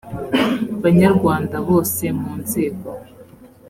[0.81, 2.87] banyarwanda bose mu nzego